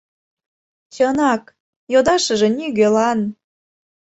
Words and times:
Чынак, 0.93 1.43
йодашыже 1.93 2.47
нигӧлан. 2.57 3.19